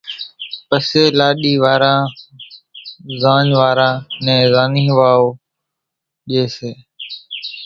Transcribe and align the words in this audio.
پسيَ 0.67 1.03
لاڏِي 1.17 1.53
واران 1.63 2.01
زاڃ 3.21 3.47
واران 3.59 3.93
نين 4.25 4.43
زانِي 4.53 4.85
واۿو 4.97 5.27
ڄيَ 6.27 6.43
سي۔ 6.55 6.71